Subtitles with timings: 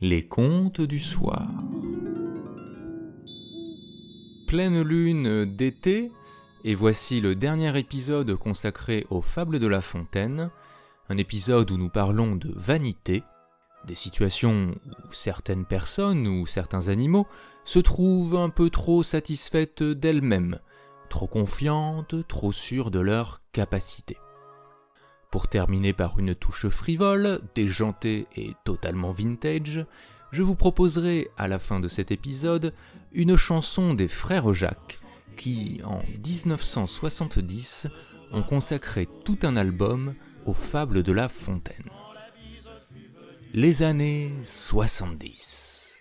[0.00, 1.48] Les contes du soir.
[4.46, 6.12] Pleine lune d'été,
[6.62, 10.50] et voici le dernier épisode consacré aux fables de La Fontaine,
[11.08, 13.24] un épisode où nous parlons de vanité,
[13.88, 17.26] des situations où certaines personnes ou certains animaux
[17.64, 20.60] se trouvent un peu trop satisfaites d'elles-mêmes,
[21.08, 24.16] trop confiantes, trop sûres de leur capacité.
[25.30, 29.84] Pour terminer par une touche frivole, déjantée et totalement vintage,
[30.32, 32.72] je vous proposerai à la fin de cet épisode
[33.12, 35.00] une chanson des frères Jacques
[35.36, 37.88] qui, en 1970,
[38.32, 40.14] ont consacré tout un album
[40.46, 41.90] aux fables de La Fontaine.
[43.52, 45.94] Les années 70.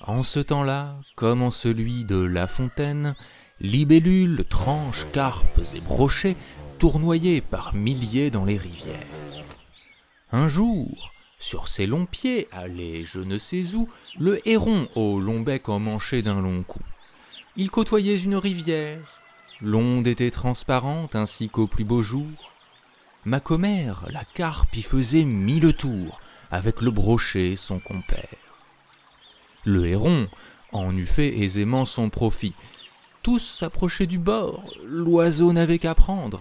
[0.00, 3.16] En ce temps-là, comme en celui de La Fontaine,
[3.60, 6.36] libellules, tranches, carpes et brochets
[6.78, 9.44] tournoyait par milliers dans les rivières.
[10.30, 15.40] Un jour, sur ses longs pieds, allait je ne sais où, le héron au long
[15.40, 16.80] bec emmanché d'un long cou.
[17.56, 19.20] Il côtoyait une rivière.
[19.60, 22.52] L'onde était transparente ainsi qu'au plus beau jour.
[23.24, 26.20] Ma commère, la carpe, y faisait mille tours,
[26.50, 28.28] avec le brochet, son compère.
[29.64, 30.28] Le héron
[30.72, 32.54] en eût fait aisément son profit.
[33.22, 36.40] Tous s'approchaient du bord, l'oiseau n'avait qu'à prendre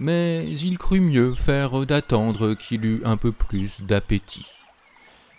[0.00, 4.46] mais il crut mieux faire d'attendre qu'il eût un peu plus d'appétit.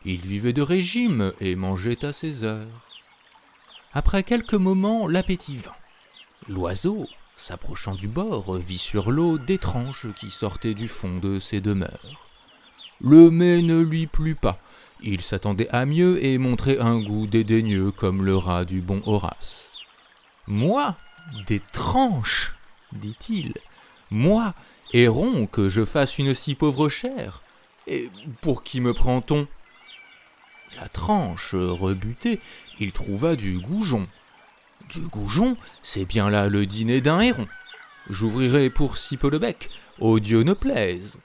[0.06, 2.88] Il vivait de régime et mangeait à ses heures.
[3.94, 5.76] Après quelques moments, l'appétit vint.
[6.48, 11.60] L'oiseau, s'approchant du bord, vit sur l'eau des tranches qui sortaient du fond de ses
[11.60, 12.30] demeures.
[13.02, 14.58] Le mets ne lui plut pas.
[15.02, 19.72] Il s'attendait à mieux et montrait un goût dédaigneux comme le rat du bon Horace.
[20.48, 20.96] Moi,
[21.48, 22.56] des tranches,
[22.94, 23.54] dit-il,
[24.12, 24.54] moi,
[24.92, 27.42] héron, que je fasse une si pauvre chair
[27.88, 28.10] Et
[28.42, 29.48] pour qui me prend-on?
[30.80, 32.40] La tranche rebutée,
[32.80, 34.06] il trouva du goujon.
[34.90, 37.48] Du goujon, c'est bien là le dîner d'un héron.
[38.10, 39.70] J'ouvrirai pour si peu le bec,
[40.00, 41.18] au Dieu ne plaise.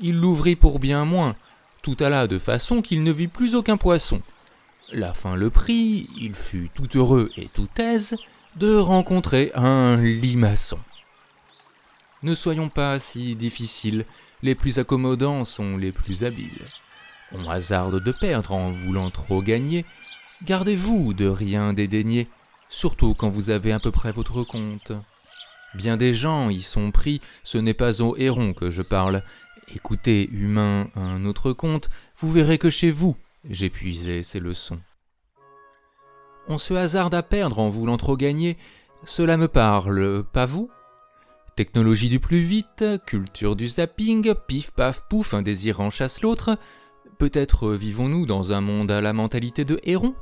[0.00, 1.36] Il l'ouvrit pour bien moins,
[1.82, 4.22] tout alla de façon qu'il ne vit plus aucun poisson.
[4.92, 8.16] La faim le prit, il fut tout heureux et tout aise
[8.56, 10.78] de rencontrer un limaçon.
[12.22, 14.04] Ne soyons pas si difficiles,
[14.42, 16.66] les plus accommodants sont les plus habiles.
[17.32, 19.84] On hasarde de perdre en voulant trop gagner.
[20.44, 22.28] Gardez-vous de rien dédaigner,
[22.68, 24.92] surtout quand vous avez à peu près votre compte.
[25.74, 29.22] Bien des gens y sont pris, ce n'est pas aux hérons que je parle.
[29.74, 33.16] Écoutez, humain, un autre conte, vous verrez que chez vous,
[33.72, 34.80] puisé ces leçons.
[36.48, 38.56] On se hasarde à perdre en voulant trop gagner,
[39.04, 40.70] cela me parle, pas vous?
[41.58, 46.56] Technologie du plus vite, culture du zapping, pif paf pouf, un désir en chasse l'autre.
[47.18, 50.14] Peut-être vivons-nous dans un monde à la mentalité de héron?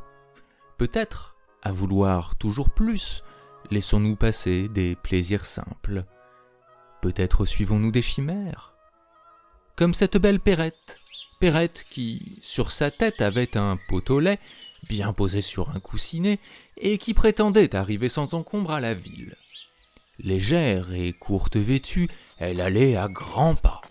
[0.78, 3.22] Peut-être, à vouloir toujours plus,
[3.70, 6.06] laissons-nous passer des plaisirs simples.
[7.02, 8.72] Peut-être suivons-nous des chimères
[9.76, 11.00] Comme cette belle Perrette,
[11.38, 14.38] Perrette qui, sur sa tête, avait un pot au lait,
[14.88, 16.38] bien posé sur un coussinet,
[16.78, 19.36] et qui prétendait arriver sans encombre à la ville.
[20.18, 23.82] Légère et courte vêtue, elle allait à grands pas.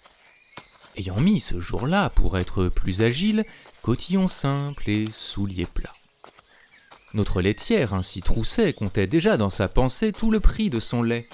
[0.98, 3.46] Ayant mis ce jour-là, pour être plus agile,
[3.82, 5.94] cotillon simple et souliers plats.
[7.14, 11.30] Notre laitière, ainsi troussée, comptait déjà dans sa pensée tout le prix de son lait.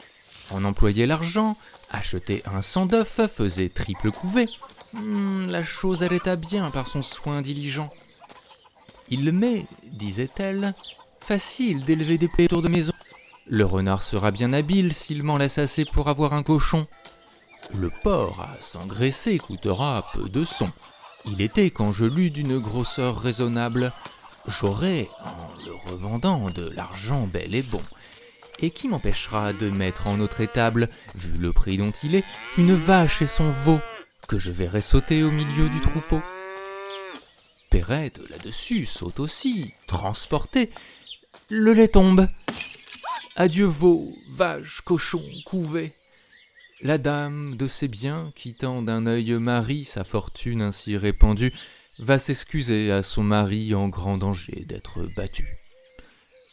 [0.52, 1.58] En employait l'argent,
[1.90, 4.48] achetait un sang d'œuf, faisait triple couvée.
[4.94, 7.90] Hmm, la chose allait à bien par son soin diligent.
[9.10, 10.74] Il m'est, disait-elle,
[11.20, 12.94] facile d'élever des autour de maison.
[13.52, 16.88] Le renard sera bien habile s'il m'en laisse assez pour avoir un cochon.
[17.76, 20.70] Le porc à s'engraisser coûtera peu de son.
[21.26, 23.92] Il était, quand je lus d'une grosseur raisonnable,
[24.48, 27.82] j'aurai, en le revendant, de l'argent bel et bon.
[28.60, 32.24] Et qui m'empêchera de mettre en notre étable, vu le prix dont il est,
[32.58, 33.82] une vache et son veau,
[34.30, 36.22] que je verrai sauter au milieu du troupeau
[37.70, 40.70] Perrette, là-dessus, saute aussi, transportée.
[41.50, 42.30] Le lait tombe.
[43.38, 45.94] Adieu veau, vache, cochon, couvet.
[46.82, 51.54] La dame de ses biens, quittant d'un œil Marie sa fortune ainsi répandue,
[52.00, 55.48] va s'excuser à son mari en grand danger d'être battu.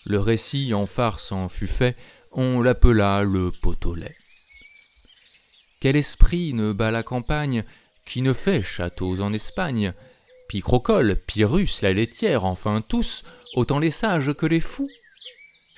[0.07, 1.97] Le récit en farce en fut fait,
[2.31, 4.17] on l'appela le pot au lait.
[5.81, 7.65] Quel esprit ne bat la campagne,
[8.05, 9.93] qui ne fait châteaux en Espagne?
[10.49, 14.89] Picrocole, Pyrrhus, la laitière, enfin tous, autant les sages que les fous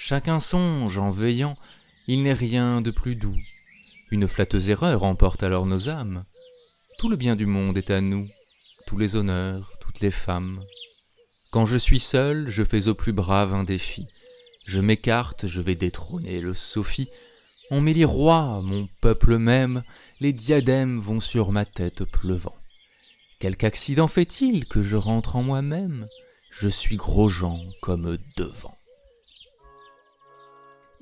[0.03, 1.59] Chacun songe en veillant,
[2.07, 3.37] il n'est rien de plus doux.
[4.11, 6.25] Une flatteuse erreur emporte alors nos âmes.
[6.99, 8.27] Tout le bien du monde est à nous,
[8.87, 10.63] tous les honneurs, toutes les femmes.
[11.51, 14.07] Quand je suis seul, je fais au plus brave un défi.
[14.65, 17.11] Je m'écarte, je vais détrôner le Sophie.
[17.71, 19.83] On m'élit roi, mon peuple même,
[20.21, 22.57] les diadèmes vont sur ma tête pleuvant.
[23.39, 26.07] Quelque accident fait-il que je rentre en moi-même?
[26.51, 28.80] Je suis Grosjean comme devant.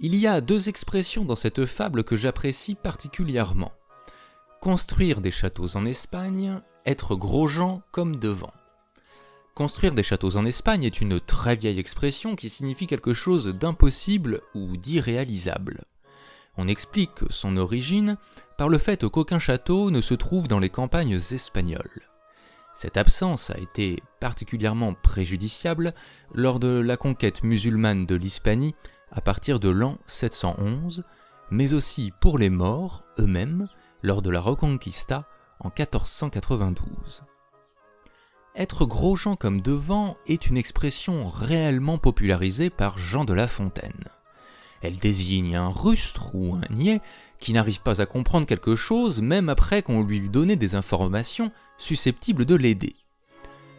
[0.00, 3.72] Il y a deux expressions dans cette fable que j'apprécie particulièrement.
[4.60, 8.52] Construire des châteaux en Espagne, être Grosjean comme devant.
[9.56, 14.40] Construire des châteaux en Espagne est une très vieille expression qui signifie quelque chose d'impossible
[14.54, 15.82] ou d'irréalisable.
[16.56, 18.18] On explique son origine
[18.56, 22.02] par le fait qu'aucun château ne se trouve dans les campagnes espagnoles.
[22.76, 25.92] Cette absence a été particulièrement préjudiciable
[26.32, 28.74] lors de la conquête musulmane de l'Hispanie
[29.12, 31.04] à partir de l'an 711,
[31.50, 33.68] mais aussi pour les morts eux-mêmes
[34.02, 35.28] lors de la Reconquista
[35.60, 37.24] en 1492.
[38.54, 44.08] Être gros Jean comme devant est une expression réellement popularisée par Jean de La Fontaine.
[44.82, 47.00] Elle désigne un rustre ou un niais
[47.38, 52.44] qui n'arrive pas à comprendre quelque chose même après qu'on lui donné des informations susceptibles
[52.44, 52.96] de l'aider.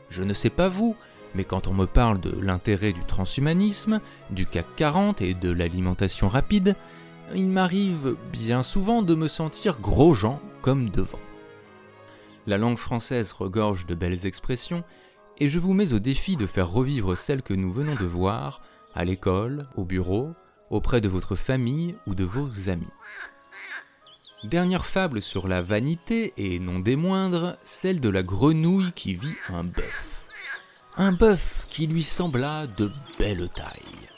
[0.10, 0.96] Je ne sais pas vous,
[1.36, 6.28] mais quand on me parle de l'intérêt du transhumanisme, du CAC 40 et de l'alimentation
[6.28, 6.76] rapide,
[7.36, 11.20] il m'arrive bien souvent de me sentir gros Jean comme devant.
[12.48, 14.84] La langue française regorge de belles expressions,
[15.38, 18.62] et je vous mets au défi de faire revivre celles que nous venons de voir
[18.96, 20.34] à l'école, au bureau,
[20.70, 22.88] auprès de votre famille ou de vos amis.
[24.44, 29.36] Dernière fable sur la vanité, et non des moindres, celle de la grenouille qui vit
[29.50, 30.19] un bœuf.
[31.00, 34.10] Un bœuf qui lui sembla de belle taille.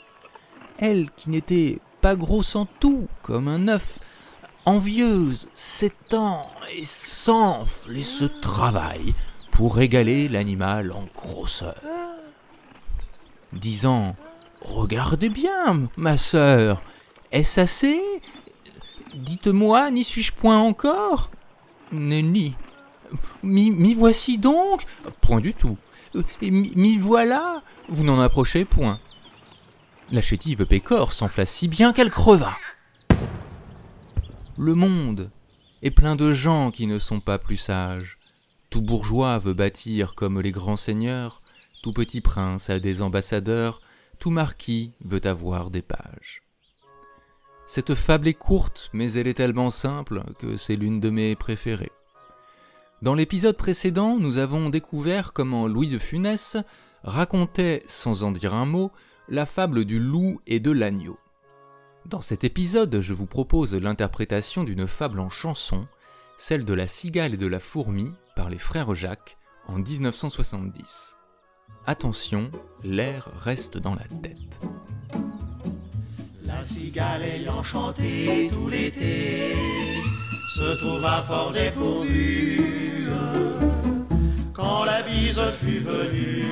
[0.78, 4.00] Elle qui n'était pas grosse en tout, comme un œuf,
[4.64, 9.14] envieuse, s'étend et s'enfle et se travaille
[9.52, 11.80] pour égaler l'animal en grosseur.
[13.52, 14.16] Disant
[14.60, 16.82] Regardez bien, ma sœur,
[17.30, 18.00] est-ce assez?
[19.14, 21.30] Dites-moi, n'y suis-je point encore?
[21.92, 22.56] Nenni.
[23.44, 24.82] M'y voici donc?
[25.20, 25.78] Point du tout.
[26.42, 29.00] M'y voilà Vous n'en approchez point.
[30.10, 32.56] La chétive Pécore s'enfla si bien qu'elle creva.
[34.58, 35.30] Le monde
[35.82, 38.18] est plein de gens qui ne sont pas plus sages.
[38.68, 41.40] Tout bourgeois veut bâtir comme les grands seigneurs,
[41.82, 43.80] tout petit prince a des ambassadeurs,
[44.18, 46.42] tout marquis veut avoir des pages.
[47.66, 51.92] Cette fable est courte, mais elle est tellement simple que c'est l'une de mes préférées.
[53.02, 56.56] Dans l'épisode précédent, nous avons découvert comment Louis de Funès
[57.02, 58.92] racontait, sans en dire un mot,
[59.28, 61.18] la fable du loup et de l'agneau.
[62.06, 65.80] Dans cet épisode, je vous propose l'interprétation d'une fable en chanson,
[66.38, 71.16] celle de la cigale et de la fourmi par les frères Jacques en 1970.
[71.86, 72.52] Attention,
[72.84, 74.60] l'air reste dans la tête.
[76.44, 79.81] La cigale ayant chanté tout l'été
[80.56, 83.08] se trouva fort dépourvue
[84.52, 86.44] quand la bise fut venue.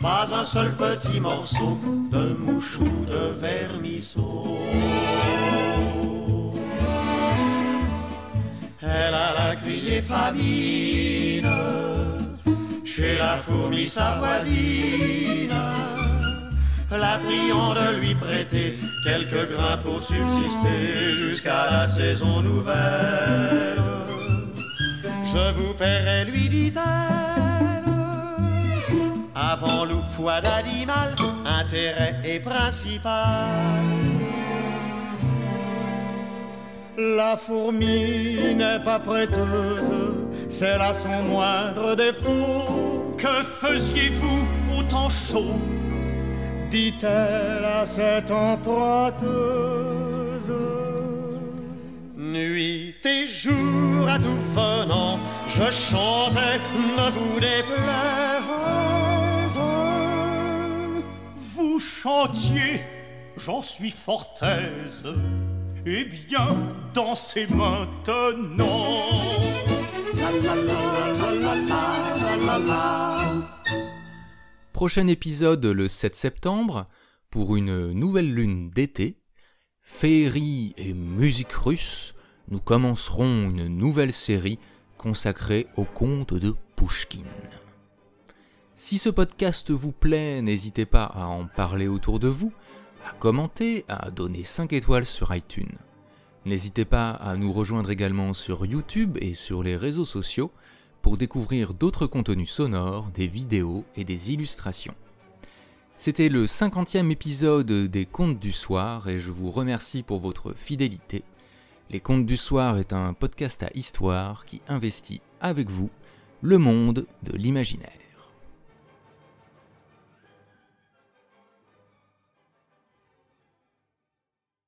[0.00, 1.78] Pas un seul petit morceau
[2.12, 4.58] de mouche ou de vermisseau.
[8.80, 11.52] Elle alla crier famine
[12.84, 15.50] chez la fourmi sa voisine,
[16.92, 23.82] la priant de lui prêter quelques grains pour subsister jusqu'à la saison nouvelle.
[25.24, 27.92] Je vous paierai, lui dit-elle,
[29.34, 31.14] avant loup, foi d'animal,
[31.46, 33.80] intérêt et principal.
[36.98, 39.92] La fourmi n'est pas prêteuse,
[40.50, 43.14] c'est là son moindre défaut.
[43.16, 44.46] Que faisiez-vous
[44.76, 45.56] au temps chaud?
[46.72, 49.28] Dit-elle à cette emprunteuse.
[52.16, 56.58] Nuit et jour à tout venant, je chantais,
[56.96, 59.58] ne vous déplaise.
[61.54, 62.80] Vous chantiez,
[63.36, 65.04] j'en suis fort aise.
[65.84, 66.56] Eh bien,
[66.94, 69.10] dansez maintenant.
[74.82, 76.86] Prochain épisode le 7 septembre
[77.30, 79.16] pour une nouvelle lune d'été.
[79.80, 82.14] Féerie et musique russe,
[82.48, 84.58] nous commencerons une nouvelle série
[84.98, 87.22] consacrée au conte de Pushkin.
[88.74, 92.52] Si ce podcast vous plaît, n'hésitez pas à en parler autour de vous
[93.08, 95.78] à commenter, à donner 5 étoiles sur iTunes.
[96.44, 100.50] N'hésitez pas à nous rejoindre également sur YouTube et sur les réseaux sociaux
[101.02, 104.94] pour découvrir d'autres contenus sonores, des vidéos et des illustrations.
[105.96, 111.22] C'était le 50e épisode des Contes du Soir et je vous remercie pour votre fidélité.
[111.90, 115.90] Les Contes du Soir est un podcast à histoire qui investit avec vous
[116.40, 118.01] le monde de l'imaginaire.